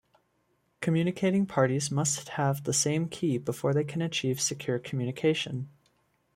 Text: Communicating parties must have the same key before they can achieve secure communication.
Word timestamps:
Communicating 0.79 1.45
parties 1.45 1.91
must 1.91 2.29
have 2.29 2.63
the 2.63 2.73
same 2.73 3.07
key 3.07 3.37
before 3.37 3.71
they 3.71 3.83
can 3.83 4.01
achieve 4.01 4.41
secure 4.41 4.79
communication. 4.79 5.69